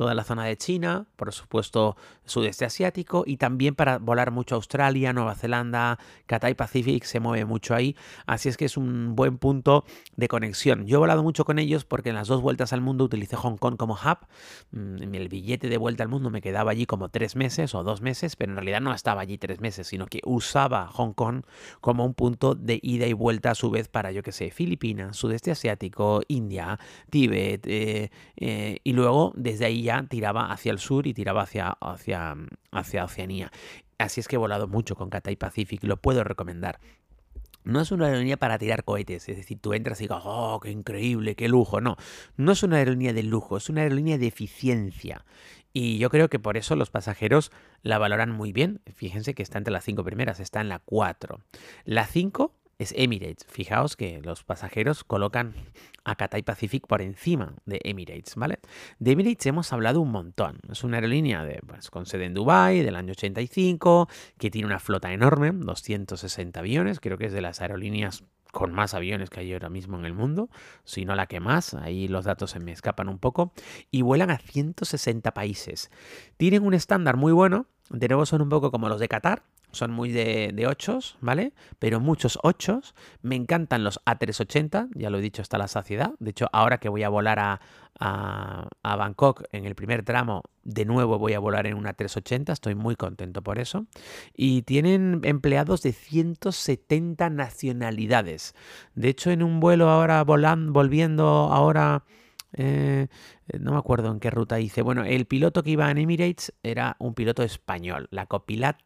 toda 0.00 0.14
la 0.14 0.24
zona 0.24 0.46
de 0.46 0.56
China, 0.56 1.04
por 1.16 1.30
supuesto 1.30 1.94
sudeste 2.24 2.64
asiático 2.64 3.22
y 3.26 3.36
también 3.36 3.74
para 3.74 3.98
volar 3.98 4.30
mucho 4.30 4.54
a 4.54 4.56
Australia, 4.56 5.12
Nueva 5.12 5.34
Zelanda, 5.34 5.98
Cathay 6.24 6.54
Pacific 6.54 7.04
se 7.04 7.20
mueve 7.20 7.44
mucho 7.44 7.74
ahí, 7.74 7.94
así 8.24 8.48
es 8.48 8.56
que 8.56 8.64
es 8.64 8.78
un 8.78 9.14
buen 9.14 9.36
punto 9.36 9.84
de 10.16 10.26
conexión. 10.26 10.86
Yo 10.86 10.96
he 10.96 10.98
volado 11.00 11.22
mucho 11.22 11.44
con 11.44 11.58
ellos 11.58 11.84
porque 11.84 12.08
en 12.08 12.14
las 12.14 12.28
dos 12.28 12.40
vueltas 12.40 12.72
al 12.72 12.80
mundo 12.80 13.04
utilicé 13.04 13.36
Hong 13.36 13.58
Kong 13.58 13.76
como 13.76 13.92
hub, 13.92 14.26
mm, 14.70 15.14
el 15.14 15.28
billete 15.28 15.68
de 15.68 15.76
vuelta 15.76 16.02
al 16.02 16.08
mundo 16.08 16.30
me 16.30 16.40
quedaba 16.40 16.70
allí 16.70 16.86
como 16.86 17.10
tres 17.10 17.36
meses 17.36 17.74
o 17.74 17.82
dos 17.82 18.00
meses, 18.00 18.36
pero 18.36 18.52
en 18.52 18.56
realidad 18.56 18.80
no 18.80 18.94
estaba 18.94 19.20
allí 19.20 19.36
tres 19.36 19.60
meses, 19.60 19.86
sino 19.86 20.06
que 20.06 20.22
usaba 20.24 20.86
Hong 20.86 21.12
Kong 21.12 21.42
como 21.82 22.06
un 22.06 22.14
punto 22.14 22.54
de 22.54 22.80
ida 22.82 23.06
y 23.06 23.12
vuelta 23.12 23.50
a 23.50 23.54
su 23.54 23.68
vez 23.70 23.88
para, 23.88 24.12
yo 24.12 24.22
que 24.22 24.32
sé, 24.32 24.50
Filipinas, 24.50 25.18
sudeste 25.18 25.50
asiático, 25.50 26.22
India, 26.26 26.78
Tíbet, 27.10 27.66
eh, 27.66 28.10
eh, 28.38 28.78
y 28.82 28.94
luego 28.94 29.34
desde 29.36 29.66
ahí 29.66 29.82
ya 29.82 29.89
tiraba 30.08 30.50
hacia 30.52 30.72
el 30.72 30.78
sur 30.78 31.06
y 31.06 31.14
tiraba 31.14 31.42
hacia, 31.42 31.76
hacia, 31.80 32.36
hacia 32.70 33.04
Oceanía. 33.04 33.50
Así 33.98 34.20
es 34.20 34.28
que 34.28 34.36
he 34.36 34.38
volado 34.38 34.66
mucho 34.66 34.96
con 34.96 35.10
Cathay 35.10 35.36
Pacific, 35.36 35.84
lo 35.84 35.98
puedo 35.98 36.24
recomendar. 36.24 36.80
No 37.62 37.82
es 37.82 37.92
una 37.92 38.06
aerolínea 38.06 38.38
para 38.38 38.58
tirar 38.58 38.84
cohetes, 38.84 39.28
es 39.28 39.36
decir, 39.36 39.58
tú 39.60 39.74
entras 39.74 40.00
y 40.00 40.04
dices, 40.04 40.16
oh, 40.24 40.58
qué 40.62 40.70
increíble, 40.70 41.34
qué 41.34 41.48
lujo. 41.48 41.82
No, 41.82 41.96
no 42.36 42.52
es 42.52 42.62
una 42.62 42.78
aerolínea 42.78 43.12
de 43.12 43.22
lujo, 43.22 43.58
es 43.58 43.68
una 43.68 43.82
aerolínea 43.82 44.16
de 44.16 44.26
eficiencia. 44.26 45.26
Y 45.72 45.98
yo 45.98 46.08
creo 46.10 46.28
que 46.28 46.38
por 46.38 46.56
eso 46.56 46.74
los 46.74 46.90
pasajeros 46.90 47.52
la 47.82 47.98
valoran 47.98 48.30
muy 48.30 48.52
bien. 48.52 48.80
Fíjense 48.94 49.34
que 49.34 49.42
está 49.42 49.58
entre 49.58 49.72
las 49.72 49.84
cinco 49.84 50.02
primeras, 50.02 50.40
está 50.40 50.60
en 50.60 50.68
la 50.68 50.80
4. 50.80 51.40
La 51.84 52.06
5 52.06 52.54
es 52.80 52.94
Emirates. 52.96 53.44
Fijaos 53.46 53.94
que 53.94 54.22
los 54.22 54.42
pasajeros 54.42 55.04
colocan 55.04 55.54
a 56.02 56.16
Cathay 56.16 56.42
Pacific 56.42 56.86
por 56.86 57.02
encima 57.02 57.52
de 57.66 57.78
Emirates, 57.84 58.36
¿vale? 58.36 58.58
De 58.98 59.12
Emirates 59.12 59.44
hemos 59.46 59.70
hablado 59.74 60.00
un 60.00 60.10
montón. 60.10 60.60
Es 60.70 60.82
una 60.82 60.96
aerolínea 60.96 61.44
de, 61.44 61.60
pues, 61.66 61.90
con 61.90 62.06
sede 62.06 62.24
en 62.24 62.32
Dubai 62.32 62.80
del 62.80 62.96
año 62.96 63.12
85, 63.12 64.08
que 64.38 64.50
tiene 64.50 64.66
una 64.66 64.78
flota 64.80 65.12
enorme, 65.12 65.52
260 65.52 66.58
aviones, 66.58 67.00
creo 67.00 67.18
que 67.18 67.26
es 67.26 67.34
de 67.34 67.42
las 67.42 67.60
aerolíneas 67.60 68.24
con 68.50 68.72
más 68.72 68.94
aviones 68.94 69.28
que 69.28 69.40
hay 69.40 69.52
ahora 69.52 69.68
mismo 69.68 69.98
en 69.98 70.06
el 70.06 70.14
mundo, 70.14 70.48
si 70.84 71.04
no 71.04 71.14
la 71.14 71.26
que 71.26 71.38
más, 71.38 71.74
ahí 71.74 72.08
los 72.08 72.24
datos 72.24 72.52
se 72.52 72.60
me 72.60 72.72
escapan 72.72 73.10
un 73.10 73.18
poco, 73.18 73.52
y 73.90 74.00
vuelan 74.00 74.30
a 74.30 74.38
160 74.38 75.32
países. 75.34 75.90
Tienen 76.38 76.64
un 76.64 76.72
estándar 76.72 77.18
muy 77.18 77.32
bueno, 77.32 77.66
de 77.90 78.08
nuevo 78.08 78.24
son 78.24 78.40
un 78.40 78.48
poco 78.48 78.70
como 78.70 78.88
los 78.88 78.98
de 78.98 79.06
Qatar, 79.06 79.44
son 79.72 79.90
muy 79.90 80.10
de, 80.10 80.52
de 80.54 80.66
8, 80.66 80.98
¿vale? 81.20 81.52
Pero 81.78 82.00
muchos 82.00 82.38
8. 82.42 82.80
Me 83.22 83.36
encantan 83.36 83.84
los 83.84 84.00
A380, 84.04 84.88
ya 84.94 85.10
lo 85.10 85.18
he 85.18 85.20
dicho 85.22 85.42
hasta 85.42 85.58
la 85.58 85.68
saciedad. 85.68 86.12
De 86.18 86.30
hecho, 86.30 86.48
ahora 86.52 86.78
que 86.78 86.88
voy 86.88 87.02
a 87.02 87.08
volar 87.08 87.38
a, 87.38 87.60
a, 88.00 88.96
Bangkok 88.96 89.44
en 89.52 89.66
el 89.66 89.74
primer 89.74 90.02
tramo, 90.04 90.42
de 90.64 90.84
nuevo 90.84 91.18
voy 91.18 91.34
a 91.34 91.38
volar 91.38 91.66
en 91.66 91.74
una 91.74 91.92
380, 91.92 92.52
estoy 92.52 92.74
muy 92.74 92.96
contento 92.96 93.42
por 93.42 93.58
eso. 93.58 93.86
Y 94.34 94.62
tienen 94.62 95.20
empleados 95.24 95.82
de 95.82 95.92
170 95.92 97.30
nacionalidades. 97.30 98.54
De 98.94 99.08
hecho, 99.08 99.30
en 99.30 99.42
un 99.42 99.60
vuelo 99.60 99.88
ahora 99.90 100.22
volando, 100.24 100.72
volviendo 100.72 101.24
ahora 101.26 102.04
eh, 102.52 103.08
no 103.58 103.72
me 103.72 103.78
acuerdo 103.78 104.10
en 104.10 104.20
qué 104.20 104.30
ruta 104.30 104.60
hice. 104.60 104.82
Bueno, 104.82 105.04
el 105.04 105.26
piloto 105.26 105.62
que 105.62 105.70
iba 105.70 105.90
en 105.90 105.98
Emirates 105.98 106.52
era 106.62 106.96
un 106.98 107.14
piloto 107.14 107.42
español. 107.42 108.08
La, 108.10 108.26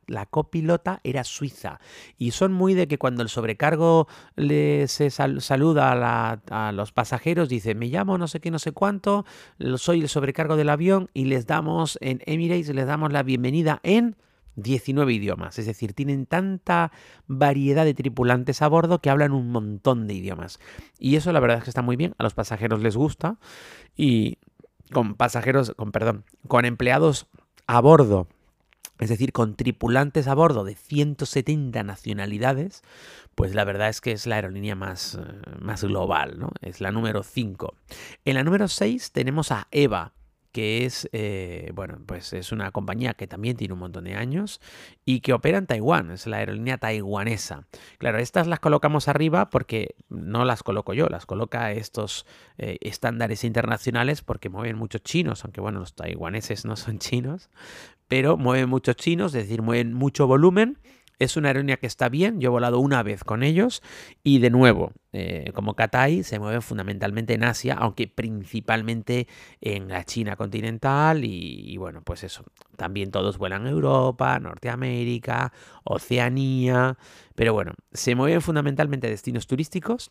la 0.07 0.27
copilota 0.27 1.01
era 1.05 1.25
suiza. 1.25 1.81
Y 2.19 2.33
son 2.33 2.53
muy 2.53 2.75
de 2.75 2.89
que 2.89 2.99
cuando 2.99 3.23
el 3.23 3.29
sobrecargo 3.29 4.07
le 4.37 4.87
saluda 4.89 5.93
a, 5.93 6.69
a, 6.69 6.73
los 6.73 6.93
pasajeros, 6.93 7.49
dice, 7.49 7.75
me 7.75 7.87
llamo 7.87 8.19
no 8.19 8.29
sé 8.29 8.41
qué, 8.41 8.51
no 8.51 8.59
sé 8.59 8.73
cuánto, 8.73 9.25
soy 9.77 10.01
el 10.01 10.09
sobrecargo 10.09 10.57
del 10.57 10.71
avión 10.71 11.11
y 11.15 11.27
les 11.27 11.47
damos 11.47 11.99
en 12.01 12.21
Emirates, 12.27 12.75
les 12.75 12.87
damos 12.87 13.13
la 13.13 13.23
bienvenida 13.23 13.81
en 13.83 14.17
19 14.57 15.13
idiomas, 15.13 15.59
es 15.59 15.67
decir, 15.67 15.93
tienen 15.95 16.27
tanta 16.27 16.93
variedad 17.27 17.85
de 17.85 17.95
tripulantes 17.95 18.63
a 18.63 18.69
bordo 18.69 19.01
que 19.01 19.11
hablan 19.11 19.33
un 19.33 19.51
montón 19.51 20.07
de 20.07 20.15
idiomas. 20.15 20.61
Y 20.99 21.17
eso 21.17 21.33
la 21.33 21.41
verdad 21.41 21.59
es 21.59 21.65
que 21.65 21.71
está 21.71 21.83
muy 21.83 21.97
bien, 21.97 22.15
a 22.19 22.23
los 22.23 22.35
pasajeros 22.35 22.81
les 22.83 22.97
gusta 22.97 23.39
y 23.97 24.39
con 24.93 25.15
pasajeros, 25.15 25.73
con 25.77 25.93
perdón, 25.93 26.25
con 26.47 26.65
empleados 26.65 27.27
a 27.67 27.81
bordo 27.81 28.29
es 29.01 29.09
decir, 29.09 29.33
con 29.33 29.57
tripulantes 29.57 30.29
a 30.29 30.35
bordo 30.35 30.65
de 30.65 30.77
170 30.77 31.83
nacionalidades, 31.83 32.83
pues 33.35 33.55
la 33.55 33.65
verdad 33.65 33.89
es 33.89 34.01
que 34.01 34.13
es 34.13 34.27
la 34.27 34.37
aerolínea 34.37 34.77
más, 34.77 35.17
eh, 35.17 35.87
global, 35.87 36.39
¿no? 36.39 36.51
Es 36.61 36.81
la 36.81 36.93
número 36.93 37.25
5. 37.25 37.75
En 38.25 38.35
la 38.35 38.45
número 38.45 38.69
6 38.69 39.11
tenemos 39.11 39.51
a 39.51 39.67
EVA, 39.73 40.13
que 40.55 40.85
es, 40.85 41.09
eh, 41.11 41.73
bueno, 41.75 41.99
pues 42.07 42.33
es 42.33 42.53
una 42.53 42.71
compañía 42.71 43.15
que 43.15 43.27
también 43.27 43.57
tiene 43.57 43.75
un 43.75 43.81
montón 43.81 44.05
de 44.05 44.15
años 44.15 44.61
y 45.05 45.19
que 45.19 45.33
opera 45.33 45.59
en 45.59 45.67
Taiwán, 45.67 46.13
es 46.13 46.29
la 46.29 46.37
aerolínea 46.37 46.79
taiwanesa. 46.79 47.67
Claro, 47.99 48.19
estas 48.19 48.47
las 48.47 48.61
colocamos 48.61 49.09
arriba 49.09 49.51
porque 49.51 49.97
no 50.09 50.45
las 50.45 50.63
coloco 50.63 50.95
yo, 50.95 51.09
las 51.09 51.27
coloca 51.27 51.73
estos 51.73 52.25
eh, 52.57 52.79
estándares 52.83 53.43
internacionales 53.43 54.23
porque 54.23 54.49
mueven 54.49 54.79
muchos 54.79 55.03
chinos, 55.03 55.45
aunque 55.45 55.61
bueno, 55.61 55.81
los 55.81 55.97
taiwaneses 55.97 56.65
no 56.65 56.77
son 56.77 56.99
chinos, 57.01 57.51
pero 58.07 58.37
mueven 58.37 58.69
muchos 58.69 58.95
chinos, 58.95 59.35
es 59.35 59.49
decir, 59.49 59.61
mueven 59.61 59.93
mucho 59.93 60.29
volumen 60.29 60.79
es 61.19 61.37
una 61.37 61.49
aerolínea 61.49 61.77
que 61.77 61.87
está 61.87 62.09
bien, 62.09 62.41
yo 62.41 62.49
he 62.49 62.51
volado 62.51 62.79
una 62.79 63.03
vez 63.03 63.25
con 63.25 63.43
ellos 63.43 63.83
y 64.23 64.39
de 64.39 64.51
nuevo, 64.51 64.93
eh, 65.13 65.53
como 65.55 65.75
Cathay, 65.75 66.25
se 66.25 66.39
mueven 66.39 66.63
fundamentalmente 66.63 67.35
en 67.35 67.45
Asia, 67.45 67.75
aunque 67.75 68.09
principalmente 68.09 69.29
en 69.61 69.89
la 69.89 70.05
China 70.05 70.37
continental 70.37 71.25
y, 71.25 71.77
bueno, 71.77 72.03
pues 72.03 72.25
eso, 72.25 72.45
también 72.77 73.11
todos 73.11 73.39
vuelan 73.39 73.67
a 73.67 73.71
Europa, 73.71 74.39
Norteamérica, 74.41 75.53
Oceanía, 75.85 76.99
pero 77.35 77.53
bueno, 77.53 77.75
se 77.93 78.15
mueven 78.15 78.41
fundamentalmente 78.41 79.09
destinos 79.09 79.47
turísticos, 79.47 80.11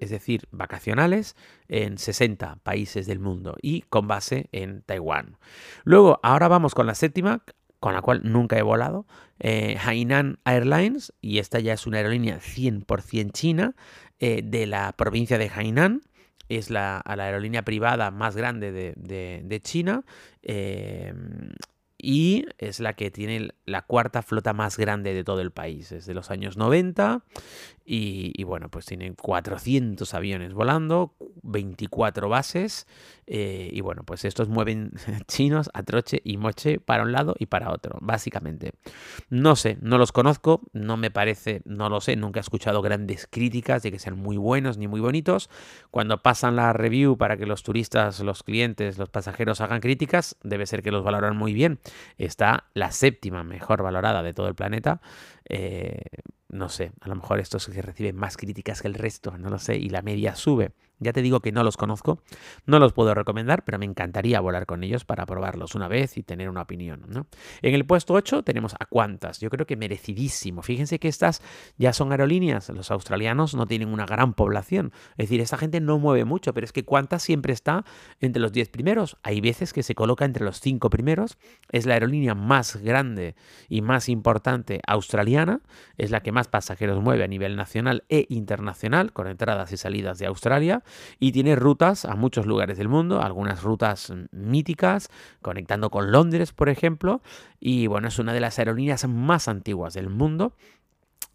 es 0.00 0.10
decir, 0.10 0.48
vacacionales, 0.50 1.36
en 1.68 1.98
60 1.98 2.56
países 2.62 3.06
del 3.06 3.20
mundo 3.20 3.56
y 3.62 3.82
con 3.82 4.08
base 4.08 4.48
en 4.50 4.82
Taiwán. 4.82 5.36
Luego, 5.84 6.18
ahora 6.22 6.48
vamos 6.48 6.74
con 6.74 6.86
la 6.86 6.94
séptima, 6.94 7.44
con 7.80 7.94
la 7.94 8.02
cual 8.02 8.20
nunca 8.24 8.58
he 8.58 8.62
volado, 8.62 9.06
eh, 9.38 9.78
Hainan 9.82 10.38
Airlines, 10.44 11.14
y 11.22 11.38
esta 11.38 11.58
ya 11.60 11.72
es 11.72 11.86
una 11.86 11.96
aerolínea 11.96 12.38
100% 12.38 13.32
china 13.32 13.74
eh, 14.18 14.42
de 14.44 14.66
la 14.66 14.92
provincia 14.92 15.38
de 15.38 15.50
Hainan. 15.52 16.02
Es 16.50 16.68
la, 16.68 17.02
la 17.06 17.24
aerolínea 17.24 17.62
privada 17.62 18.10
más 18.10 18.36
grande 18.36 18.72
de, 18.72 19.60
China. 19.62 20.04
Eh, 20.42 21.14
y 21.96 22.46
es 22.58 22.80
la 22.80 22.94
que 22.94 23.10
tiene 23.10 23.50
la 23.66 23.82
cuarta 23.82 24.22
flota 24.22 24.52
más 24.52 24.76
grande 24.76 25.14
de 25.14 25.22
todo 25.22 25.40
el 25.40 25.52
país. 25.52 25.92
Es 25.92 26.06
de 26.06 26.14
los 26.14 26.30
años 26.30 26.56
90 26.56 27.22
y, 27.92 28.44
bueno, 28.44 28.68
pues 28.68 28.86
tienen 28.86 29.16
400 29.16 30.14
aviones 30.14 30.54
volando, 30.54 31.16
24 31.42 32.28
bases 32.28 32.86
eh, 33.26 33.68
y 33.72 33.80
bueno, 33.80 34.04
pues 34.04 34.24
estos 34.24 34.48
mueven 34.48 34.92
chinos 35.26 35.70
a 35.74 35.82
troche 35.82 36.20
y 36.22 36.36
moche 36.36 36.78
para 36.78 37.02
un 37.02 37.10
lado 37.10 37.34
y 37.36 37.46
para 37.46 37.72
otro, 37.72 37.98
básicamente. 38.00 38.74
No 39.28 39.56
sé, 39.56 39.76
no 39.80 39.98
los 39.98 40.12
conozco, 40.12 40.60
no 40.72 40.96
me 40.96 41.10
parece, 41.10 41.62
no 41.64 41.88
lo 41.88 42.00
sé, 42.00 42.14
nunca 42.14 42.38
he 42.38 42.42
escuchado 42.42 42.80
grandes 42.80 43.26
críticas 43.28 43.82
de 43.82 43.90
que 43.90 43.98
sean 43.98 44.16
muy 44.16 44.36
buenos 44.36 44.78
ni 44.78 44.86
muy 44.86 45.00
bonitos. 45.00 45.50
Cuando 45.90 46.22
pasan 46.22 46.54
la 46.54 46.72
review 46.72 47.16
para 47.16 47.36
que 47.36 47.44
los 47.44 47.64
turistas, 47.64 48.20
los 48.20 48.44
clientes, 48.44 48.98
los 48.98 49.08
pasajeros 49.08 49.60
hagan 49.60 49.80
críticas, 49.80 50.36
debe 50.44 50.64
ser 50.66 50.84
que 50.84 50.92
los 50.92 51.02
valoran 51.02 51.36
muy 51.36 51.54
bien. 51.54 51.80
Está 52.18 52.68
la 52.74 52.92
séptima 52.92 53.42
mejor 53.42 53.82
valorada 53.82 54.22
de 54.22 54.32
todo 54.32 54.46
el 54.46 54.54
planeta. 54.54 55.00
Eh, 55.48 56.02
no 56.50 56.68
sé, 56.68 56.92
a 57.00 57.08
lo 57.08 57.16
mejor 57.16 57.40
estos 57.40 57.66
que 57.66 57.82
reciben 57.82 58.16
más 58.16 58.36
críticas 58.36 58.82
que 58.82 58.88
el 58.88 58.94
resto, 58.94 59.36
no 59.38 59.50
lo 59.50 59.58
sé, 59.58 59.76
y 59.76 59.88
la 59.88 60.02
media 60.02 60.34
sube. 60.34 60.72
Ya 61.00 61.12
te 61.12 61.22
digo 61.22 61.40
que 61.40 61.50
no 61.50 61.64
los 61.64 61.76
conozco, 61.76 62.22
no 62.66 62.78
los 62.78 62.92
puedo 62.92 63.14
recomendar, 63.14 63.64
pero 63.64 63.78
me 63.78 63.86
encantaría 63.86 64.38
volar 64.40 64.66
con 64.66 64.84
ellos 64.84 65.06
para 65.06 65.24
probarlos 65.24 65.74
una 65.74 65.88
vez 65.88 66.18
y 66.18 66.22
tener 66.22 66.50
una 66.50 66.62
opinión. 66.62 67.06
¿no? 67.08 67.26
En 67.62 67.74
el 67.74 67.86
puesto 67.86 68.12
8 68.12 68.42
tenemos 68.42 68.74
a 68.78 68.84
Qantas, 68.84 69.40
yo 69.40 69.48
creo 69.48 69.66
que 69.66 69.76
merecidísimo. 69.76 70.62
Fíjense 70.62 70.98
que 70.98 71.08
estas 71.08 71.42
ya 71.78 71.94
son 71.94 72.12
aerolíneas, 72.12 72.68
los 72.68 72.90
australianos 72.90 73.54
no 73.54 73.66
tienen 73.66 73.88
una 73.88 74.04
gran 74.04 74.34
población, 74.34 74.92
es 75.12 75.28
decir, 75.28 75.40
esta 75.40 75.56
gente 75.56 75.80
no 75.80 75.98
mueve 75.98 76.26
mucho, 76.26 76.52
pero 76.52 76.66
es 76.66 76.72
que 76.72 76.84
Qantas 76.84 77.22
siempre 77.22 77.54
está 77.54 77.84
entre 78.20 78.42
los 78.42 78.52
10 78.52 78.68
primeros. 78.68 79.16
Hay 79.22 79.40
veces 79.40 79.72
que 79.72 79.82
se 79.82 79.94
coloca 79.94 80.26
entre 80.26 80.44
los 80.44 80.60
5 80.60 80.90
primeros, 80.90 81.38
es 81.72 81.86
la 81.86 81.94
aerolínea 81.94 82.34
más 82.34 82.76
grande 82.76 83.36
y 83.68 83.80
más 83.80 84.10
importante 84.10 84.80
australiana, 84.86 85.62
es 85.96 86.10
la 86.10 86.20
que 86.20 86.32
más 86.32 86.48
pasajeros 86.48 87.00
mueve 87.00 87.24
a 87.24 87.28
nivel 87.28 87.56
nacional 87.56 88.04
e 88.10 88.26
internacional, 88.28 89.12
con 89.14 89.28
entradas 89.28 89.72
y 89.72 89.78
salidas 89.78 90.18
de 90.18 90.26
Australia 90.26 90.82
y 91.18 91.32
tiene 91.32 91.56
rutas 91.56 92.04
a 92.04 92.14
muchos 92.14 92.46
lugares 92.46 92.78
del 92.78 92.88
mundo, 92.88 93.22
algunas 93.22 93.62
rutas 93.62 94.12
míticas, 94.32 95.08
conectando 95.42 95.90
con 95.90 96.12
Londres, 96.12 96.52
por 96.52 96.68
ejemplo, 96.68 97.22
y 97.58 97.86
bueno, 97.86 98.08
es 98.08 98.18
una 98.18 98.32
de 98.32 98.40
las 98.40 98.58
aerolíneas 98.58 99.06
más 99.08 99.48
antiguas 99.48 99.94
del 99.94 100.08
mundo. 100.10 100.54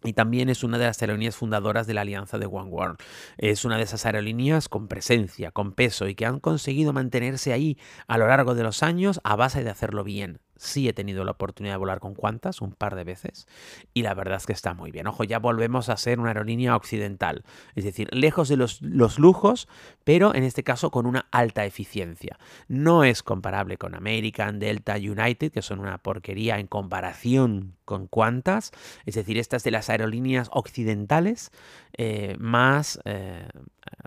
Y 0.04 0.12
también 0.12 0.50
es 0.50 0.62
una 0.62 0.78
de 0.78 0.84
las 0.84 1.00
aerolíneas 1.02 1.36
fundadoras 1.36 1.86
de 1.86 1.94
la 1.94 2.02
alianza 2.02 2.38
de 2.38 2.46
One 2.46 2.70
World. 2.70 2.98
Es 3.38 3.64
una 3.64 3.76
de 3.76 3.82
esas 3.82 4.06
aerolíneas 4.06 4.68
con 4.68 4.88
presencia, 4.88 5.50
con 5.50 5.72
peso 5.72 6.06
y 6.06 6.14
que 6.14 6.26
han 6.26 6.38
conseguido 6.38 6.92
mantenerse 6.92 7.52
ahí 7.52 7.76
a 8.06 8.18
lo 8.18 8.28
largo 8.28 8.54
de 8.54 8.62
los 8.62 8.82
años 8.82 9.20
a 9.24 9.34
base 9.36 9.64
de 9.64 9.70
hacerlo 9.70 10.04
bien 10.04 10.38
sí 10.56 10.88
he 10.88 10.92
tenido 10.92 11.24
la 11.24 11.32
oportunidad 11.32 11.74
de 11.74 11.78
volar 11.78 12.00
con 12.00 12.14
cuantas, 12.14 12.60
un 12.60 12.72
par 12.72 12.94
de 12.94 13.04
veces, 13.04 13.46
y 13.94 14.02
la 14.02 14.14
verdad 14.14 14.36
es 14.36 14.46
que 14.46 14.52
está 14.52 14.74
muy 14.74 14.90
bien. 14.90 15.06
Ojo, 15.06 15.24
ya 15.24 15.38
volvemos 15.38 15.88
a 15.88 15.96
ser 15.96 16.20
una 16.20 16.30
aerolínea 16.30 16.76
occidental, 16.76 17.44
es 17.74 17.84
decir, 17.84 18.08
lejos 18.12 18.48
de 18.48 18.56
los, 18.56 18.80
los, 18.82 19.18
lujos, 19.18 19.68
pero 20.04 20.34
en 20.34 20.42
este 20.42 20.62
caso 20.62 20.90
con 20.90 21.06
una 21.06 21.26
alta 21.30 21.64
eficiencia. 21.64 22.38
No 22.68 23.04
es 23.04 23.22
comparable 23.22 23.76
con 23.78 23.94
American, 23.94 24.58
Delta, 24.58 24.96
United, 24.96 25.52
que 25.52 25.62
son 25.62 25.80
una 25.80 25.98
porquería 25.98 26.58
en 26.58 26.66
comparación 26.66 27.76
con 27.84 28.06
cuantas, 28.06 28.72
es 29.04 29.14
decir, 29.14 29.38
estas 29.38 29.64
de 29.64 29.70
las 29.70 29.88
aerolíneas 29.90 30.48
occidentales 30.52 31.50
eh, 31.96 32.36
más, 32.38 33.00
eh, 33.04 33.48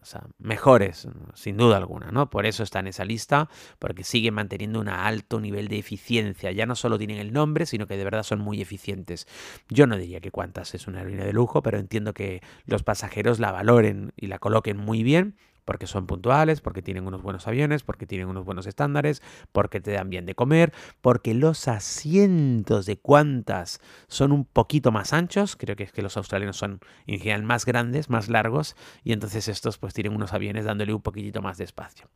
o 0.02 0.06
sea, 0.06 0.24
mejores, 0.38 1.08
sin 1.34 1.58
duda 1.58 1.78
alguna, 1.78 2.12
¿no? 2.12 2.30
Por 2.30 2.46
eso 2.46 2.64
está 2.64 2.80
en 2.80 2.88
esa 2.88 3.06
lista, 3.06 3.50
porque 3.80 4.04
sigue 4.04 4.32
manteniendo 4.32 4.80
un 4.80 4.90
alto 4.90 5.40
nivel 5.40 5.68
de 5.68 5.80
eficiencia. 5.80 6.52
Ya 6.52 6.66
no 6.66 6.76
solo 6.76 6.98
tienen 6.98 7.18
el 7.18 7.34
nombre, 7.34 7.66
sino 7.66 7.88
que 7.88 7.98
de 7.98 8.04
verdad 8.04 8.24
son 8.24 8.40
muy 8.40 8.62
eficientes. 8.62 9.28
Yo 9.70 9.88
no 9.88 9.98
diría 9.98 10.20
que 10.20 10.32
Qantas 10.32 10.74
es 10.76 10.88
una 10.88 11.00
aerolínea 11.00 11.26
de 11.26 11.34
lujo, 11.34 11.62
pero 11.62 11.78
entiendo 11.78 12.14
que 12.14 12.42
los 12.66 12.84
pasajeros 12.84 13.40
la 13.40 13.52
valoren 13.52 14.14
y 14.16 14.28
la 14.28 14.40
coloquen 14.40 14.78
muy 14.78 15.04
bien 15.04 15.36
porque 15.70 15.86
son 15.86 16.08
puntuales, 16.08 16.62
porque 16.62 16.82
tienen 16.82 17.06
unos 17.06 17.22
buenos 17.22 17.48
aviones, 17.48 17.84
porque 17.84 18.08
tienen 18.08 18.28
unos 18.28 18.44
buenos 18.44 18.66
estándares, 18.66 19.22
porque 19.52 19.80
te 19.80 19.92
dan 19.92 20.10
bien 20.10 20.26
de 20.26 20.34
comer, 20.34 20.74
porque 21.00 21.36
los 21.36 21.68
asientos 21.68 22.88
de 22.88 22.98
cuantas 22.98 23.80
son 24.08 24.32
un 24.32 24.46
poquito 24.46 24.92
más 24.92 25.14
anchos, 25.14 25.56
creo 25.56 25.76
que 25.76 25.84
es 25.84 25.92
que 25.92 26.02
los 26.02 26.18
australianos 26.18 26.58
son 26.58 26.80
en 27.06 27.20
general 27.20 27.44
más 27.44 27.68
grandes, 27.68 28.10
más 28.10 28.30
largos, 28.30 28.76
y 29.04 29.14
entonces 29.14 29.48
estos 29.48 29.78
pues 29.78 29.94
tienen 29.94 30.16
unos 30.16 30.34
aviones 30.34 30.66
dándole 30.66 30.92
un 30.92 31.04
poquitito 31.04 31.44
más 31.44 31.60
de 31.60 31.66
espacio. 31.66 32.10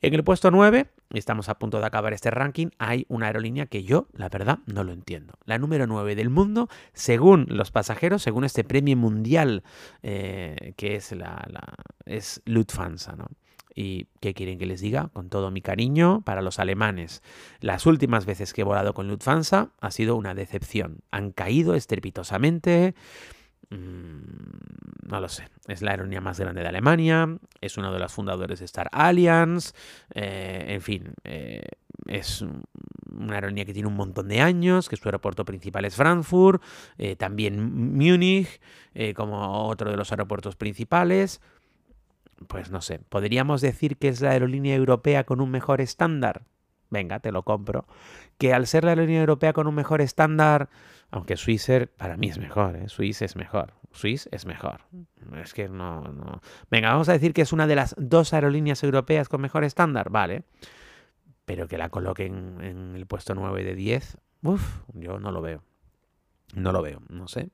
En 0.00 0.14
el 0.14 0.24
puesto 0.24 0.50
9, 0.50 0.90
estamos 1.10 1.50
a 1.50 1.58
punto 1.58 1.80
de 1.80 1.84
acabar 1.84 2.14
este 2.14 2.30
ranking, 2.30 2.68
hay 2.78 3.04
una 3.10 3.26
aerolínea 3.26 3.66
que 3.66 3.84
yo, 3.84 4.08
la 4.14 4.30
verdad, 4.30 4.60
no 4.64 4.84
lo 4.84 4.92
entiendo. 4.92 5.34
La 5.44 5.58
número 5.58 5.86
9 5.86 6.14
del 6.14 6.30
mundo, 6.30 6.70
según 6.94 7.44
los 7.50 7.70
pasajeros, 7.70 8.22
según 8.22 8.44
este 8.44 8.64
premio 8.64 8.96
mundial 8.96 9.64
eh, 10.02 10.72
que 10.78 10.94
es, 10.94 11.12
la, 11.12 11.46
la 11.50 11.74
es 12.06 12.40
Lufthansa 12.46 12.85
¿Y 13.78 14.06
qué 14.20 14.32
quieren 14.32 14.58
que 14.58 14.64
les 14.64 14.80
diga? 14.80 15.10
Con 15.12 15.28
todo 15.28 15.50
mi 15.50 15.60
cariño 15.60 16.22
para 16.24 16.40
los 16.40 16.58
alemanes. 16.58 17.22
Las 17.60 17.84
últimas 17.84 18.24
veces 18.24 18.54
que 18.54 18.62
he 18.62 18.64
volado 18.64 18.94
con 18.94 19.06
Lufthansa 19.06 19.68
ha 19.80 19.90
sido 19.90 20.16
una 20.16 20.34
decepción. 20.34 21.00
Han 21.10 21.30
caído 21.30 21.74
estrepitosamente. 21.74 22.94
Mm, 23.68 25.08
no 25.08 25.20
lo 25.20 25.28
sé. 25.28 25.48
Es 25.66 25.82
la 25.82 25.90
aerolínea 25.90 26.22
más 26.22 26.40
grande 26.40 26.62
de 26.62 26.68
Alemania. 26.68 27.28
Es 27.60 27.76
uno 27.76 27.92
de 27.92 27.98
los 27.98 28.12
fundadores 28.14 28.60
de 28.60 28.64
Star 28.64 28.88
Alliance. 28.92 29.74
Eh, 30.14 30.64
en 30.68 30.80
fin, 30.80 31.12
eh, 31.24 31.62
es 32.06 32.42
una 33.10 33.34
aerolínea 33.34 33.66
que 33.66 33.74
tiene 33.74 33.88
un 33.88 33.96
montón 33.96 34.28
de 34.28 34.40
años, 34.40 34.88
que 34.88 34.96
su 34.96 35.06
aeropuerto 35.06 35.44
principal 35.44 35.84
es 35.84 35.96
Frankfurt, 35.96 36.62
eh, 36.96 37.16
también 37.16 37.94
Múnich, 37.94 38.60
como 39.14 39.68
otro 39.68 39.90
de 39.90 39.96
los 39.98 40.10
aeropuertos 40.10 40.56
principales 40.56 41.42
pues 42.48 42.70
no 42.70 42.80
sé, 42.80 42.98
podríamos 42.98 43.60
decir 43.60 43.96
que 43.96 44.08
es 44.08 44.20
la 44.20 44.30
aerolínea 44.30 44.74
europea 44.74 45.24
con 45.24 45.40
un 45.40 45.50
mejor 45.50 45.80
estándar. 45.80 46.42
Venga, 46.90 47.18
te 47.18 47.32
lo 47.32 47.42
compro. 47.42 47.86
Que 48.38 48.54
al 48.54 48.66
ser 48.66 48.84
la 48.84 48.90
aerolínea 48.90 49.20
europea 49.20 49.52
con 49.52 49.66
un 49.66 49.74
mejor 49.74 50.00
estándar, 50.00 50.68
aunque 51.10 51.36
Swissair 51.36 51.88
para 51.88 52.16
mí 52.16 52.28
es 52.28 52.38
mejor, 52.38 52.76
¿eh? 52.76 52.88
Swiss 52.88 53.22
es 53.22 53.36
mejor. 53.36 53.74
Swiss 53.92 54.28
es 54.30 54.46
mejor. 54.46 54.82
Es 55.42 55.54
que 55.54 55.68
no, 55.68 56.02
no. 56.02 56.40
Venga, 56.70 56.90
vamos 56.90 57.08
a 57.08 57.12
decir 57.12 57.32
que 57.32 57.42
es 57.42 57.52
una 57.52 57.66
de 57.66 57.76
las 57.76 57.94
dos 57.98 58.32
aerolíneas 58.32 58.82
europeas 58.84 59.28
con 59.28 59.40
mejor 59.40 59.64
estándar, 59.64 60.10
vale. 60.10 60.44
Pero 61.44 61.68
que 61.68 61.78
la 61.78 61.88
coloquen 61.88 62.60
en 62.60 62.94
el 62.96 63.06
puesto 63.06 63.34
9 63.34 63.64
de 63.64 63.74
10, 63.74 64.18
uff, 64.42 64.82
yo 64.94 65.18
no 65.18 65.32
lo 65.32 65.40
veo. 65.40 65.62
No 66.56 66.72
lo 66.72 66.80
veo, 66.80 67.02
no 67.10 67.28
sé. 67.28 67.50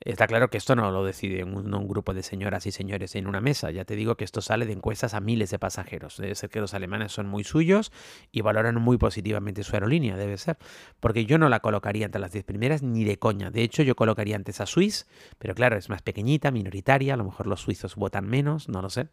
Está 0.00 0.26
claro 0.26 0.48
que 0.48 0.56
esto 0.56 0.76
no 0.76 0.90
lo 0.90 1.04
decide 1.04 1.44
un, 1.44 1.88
grupo 1.88 2.14
de 2.14 2.22
señoras 2.22 2.66
y 2.66 2.72
señores 2.72 3.14
en 3.14 3.26
una 3.26 3.40
mesa. 3.40 3.70
Ya 3.70 3.84
te 3.84 3.94
digo 3.94 4.16
que 4.16 4.24
esto 4.24 4.40
sale 4.40 4.64
de 4.64 4.72
encuestas 4.72 5.12
a 5.12 5.20
miles 5.20 5.50
de 5.50 5.58
pasajeros. 5.58 6.16
Debe 6.16 6.34
ser 6.34 6.50
que 6.50 6.60
los 6.60 6.72
alemanes 6.72 7.12
son 7.12 7.26
muy 7.28 7.44
suyos 7.44 7.92
y 8.30 8.40
valoran 8.40 8.76
muy 8.80 8.96
positivamente 8.96 9.64
su 9.64 9.74
aerolínea, 9.74 10.16
debe 10.16 10.38
ser. 10.38 10.56
Porque 11.00 11.26
yo 11.26 11.36
no 11.36 11.48
la 11.48 11.60
colocaría 11.60 12.06
entre 12.06 12.20
las 12.20 12.32
10 12.32 12.44
primeras 12.44 12.82
ni 12.82 13.04
de 13.04 13.18
coña. 13.18 13.50
De 13.50 13.62
hecho, 13.62 13.82
yo 13.82 13.96
colocaría 13.96 14.36
antes 14.36 14.60
a 14.60 14.66
Swiss, 14.66 15.06
pero 15.38 15.54
claro, 15.54 15.76
es 15.76 15.88
más 15.88 16.00
pequeñita, 16.00 16.50
minoritaria. 16.52 17.14
A 17.14 17.16
lo 17.16 17.24
mejor 17.24 17.46
los 17.46 17.60
suizos 17.60 17.96
votan 17.96 18.26
menos, 18.28 18.68
no 18.68 18.80
lo 18.80 18.90
sé. 18.90 19.08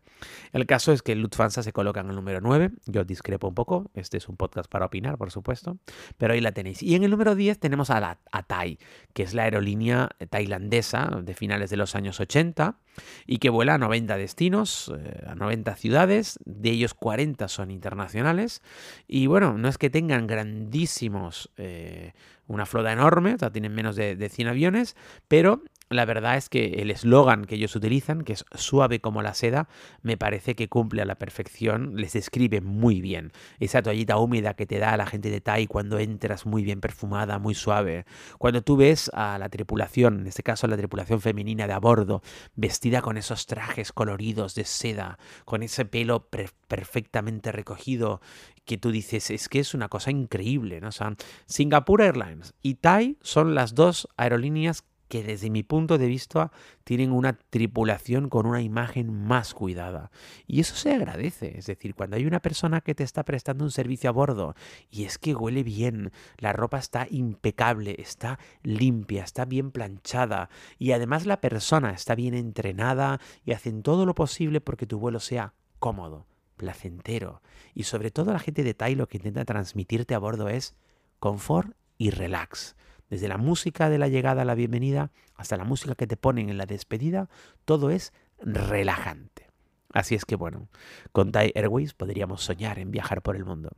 El 0.54 0.66
caso 0.66 0.94
es 0.94 1.02
que 1.02 1.16
Lufthansa 1.16 1.64
se 1.64 1.74
coloca 1.74 2.02
en 2.02 2.10
el 2.10 2.16
número 2.16 2.42
9. 2.42 2.72
Yo 2.86 3.04
discrepo 3.04 3.48
un 3.48 3.56
poco. 3.56 3.90
Este 3.96 4.18
es 4.18 4.30
un 4.30 4.38
podcast 4.38 4.70
para 4.70 4.86
opinar, 4.86 5.18
por 5.18 5.32
supuesto. 5.32 5.78
Pero 6.18 6.34
ahí 6.34 6.42
la 6.42 6.52
tenéis. 6.52 6.84
Y 6.84 6.96
en 6.96 7.04
el 7.04 7.12
número 7.12 7.36
10 7.36 7.60
tenemos 7.60 7.90
a, 7.90 8.00
la, 8.00 8.20
a 8.32 8.44
Thai, 8.44 8.78
que 9.14 9.25
es 9.26 9.34
la 9.34 9.44
aerolínea 9.44 10.10
tailandesa 10.30 11.20
de 11.22 11.34
finales 11.34 11.70
de 11.70 11.78
los 11.78 11.96
años 11.96 12.20
80 12.20 12.78
y 13.26 13.40
que 13.40 13.50
vuela 13.50 13.76
a 13.76 13.78
90 13.78 14.18
destinos, 14.18 14.92
eh, 14.98 15.24
a 15.28 15.36
90 15.36 15.76
ciudades, 15.76 16.40
de 16.46 16.72
ellos 16.72 16.94
40 16.94 17.48
son 17.48 17.72
internacionales. 17.72 18.62
Y 19.08 19.28
bueno, 19.28 19.58
no 19.58 19.68
es 19.68 19.78
que 19.78 19.90
tengan 19.90 20.28
grandísimos, 20.28 21.52
eh, 21.58 22.14
una 22.48 22.66
flota 22.66 22.94
enorme, 22.94 23.34
o 23.34 23.38
sea, 23.38 23.52
tienen 23.52 23.74
menos 23.74 23.96
de, 23.96 24.16
de 24.16 24.30
100 24.30 24.48
aviones, 24.48 24.96
pero 25.28 25.64
la 25.90 26.06
verdad 26.06 26.36
es 26.36 26.50
que 26.50 26.82
el 26.82 26.90
eslogan 26.90 27.46
que 27.46 27.56
ellos 27.56 27.76
utilizan, 27.76 28.24
que 28.24 28.34
es 28.34 28.46
suave 28.56 29.02
como 29.02 29.22
la 29.22 29.34
seda, 29.36 29.68
me 30.02 30.18
parece 30.18 30.56
que 30.56 30.68
cumple 30.68 31.04
a 31.04 31.06
la 31.06 31.16
perfección, 31.16 31.96
les 31.96 32.14
describe 32.14 32.62
muy 32.62 33.02
bien. 33.02 33.32
Esa 33.60 33.84
toallita 33.84 34.18
húmeda 34.18 34.56
que 34.56 34.66
te 34.66 34.80
da 34.80 34.98
la 34.98 35.06
gente 35.06 35.30
de 35.30 35.42
Thai 35.42 35.68
cuando 35.68 36.00
entras 36.00 36.46
muy 36.46 36.64
bien 36.64 36.82
perfumada, 36.82 37.38
muy 37.38 37.54
suave. 37.54 38.06
Cuando 38.40 38.64
tú 38.64 38.78
ves 38.78 39.12
a 39.14 39.38
la 39.38 39.50
tripulación, 39.50 40.22
en 40.22 40.28
este 40.28 40.44
caso 40.44 40.66
la 40.68 40.78
tripulación 40.78 41.22
femenina 41.22 41.68
de 41.68 41.74
a 41.74 41.80
bordo, 41.80 42.24
vestida 42.56 43.02
con 43.02 43.18
esos 43.18 43.46
trajes 43.46 43.92
coloridos 43.92 44.56
de 44.56 44.66
seda, 44.66 45.20
con 45.46 45.62
ese 45.62 45.86
pelo 45.86 46.28
perfectamente 46.68 47.52
recogido, 47.52 48.22
que 48.66 48.80
tú 48.80 48.92
dices, 48.92 49.30
es 49.30 49.48
que 49.48 49.60
es 49.60 49.76
una 49.76 49.90
cosa 49.90 50.10
increíble, 50.10 50.82
¿no? 50.82 50.88
O 50.88 50.92
sea, 50.92 51.16
Singapore 51.46 52.06
Airlines 52.06 52.56
y 52.64 52.76
Thai 52.76 53.18
son 53.22 53.54
las 53.54 53.76
dos 53.76 54.08
aerolíneas 54.18 54.84
que 55.08 55.24
desde 55.24 55.50
mi 55.50 55.64
punto 55.64 55.98
de 55.98 56.08
vista 56.08 56.52
tienen 56.84 57.12
una 57.12 57.34
tripulación 57.34 58.30
con 58.30 58.46
una 58.46 58.62
imagen 58.62 59.14
más 59.14 59.54
cuidada. 59.54 60.12
Y 60.48 60.60
eso 60.60 60.76
se 60.76 60.94
agradece, 60.94 61.58
es 61.58 61.68
decir, 61.68 61.96
cuando 61.96 62.16
hay 62.16 62.26
una 62.26 62.42
persona 62.42 62.82
que 62.82 62.96
te 62.96 63.04
está 63.04 63.24
prestando 63.24 63.64
un 63.64 63.72
servicio 63.72 64.10
a 64.10 64.14
bordo 64.14 64.56
y 64.90 65.06
es 65.06 65.18
que 65.18 65.36
huele 65.36 65.64
bien, 65.64 66.12
la 66.38 66.54
ropa 66.54 66.80
está 66.80 67.08
impecable, 67.10 67.96
está 68.00 68.40
limpia, 68.64 69.24
está 69.24 69.46
bien 69.46 69.72
planchada 69.72 70.50
y 70.80 70.92
además 70.92 71.26
la 71.26 71.42
persona 71.42 71.92
está 71.92 72.16
bien 72.16 72.34
entrenada 72.34 73.20
y 73.44 73.52
hacen 73.52 73.84
todo 73.84 74.06
lo 74.06 74.16
posible 74.16 74.62
porque 74.62 74.88
tu 74.88 75.00
vuelo 75.00 75.20
sea 75.20 75.54
cómodo, 75.80 76.26
placentero 76.58 77.42
y 77.74 77.84
sobre 77.84 78.12
todo 78.12 78.34
la 78.34 78.40
gente 78.40 78.64
de 78.64 78.74
Thai 78.74 78.96
lo 78.96 79.08
que 79.08 79.18
intenta 79.18 79.46
transmitirte 79.46 80.16
a 80.16 80.20
bordo 80.20 80.50
es 80.50 80.76
confort 81.20 81.76
y 81.98 82.10
relax. 82.10 82.76
Desde 83.10 83.28
la 83.28 83.38
música 83.38 83.90
de 83.90 83.98
la 83.98 84.08
llegada 84.08 84.42
a 84.42 84.46
la 84.46 84.56
bienvenida 84.56 85.12
hasta 85.36 85.58
la 85.58 85.64
música 85.64 85.96
que 85.96 86.08
te 86.08 86.18
ponen 86.18 86.50
en 86.50 86.58
la 86.58 86.66
despedida, 86.66 87.30
todo 87.66 87.90
es 87.90 88.14
relajante. 88.40 89.48
Así 89.94 90.14
es 90.16 90.26
que 90.26 90.36
bueno, 90.36 90.68
con 91.14 91.32
Thai 91.32 91.54
Airways 91.56 91.94
podríamos 91.94 92.44
soñar 92.44 92.80
en 92.80 92.92
viajar 92.92 93.22
por 93.22 93.38
el 93.38 93.46
mundo. 93.46 93.70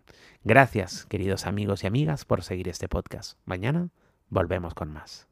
Gracias, 0.43 1.05
queridos 1.05 1.45
amigos 1.45 1.83
y 1.83 1.87
amigas, 1.87 2.25
por 2.25 2.43
seguir 2.43 2.69
este 2.69 2.89
podcast. 2.89 3.37
Mañana 3.45 3.89
volvemos 4.29 4.73
con 4.73 4.91
más. 4.91 5.27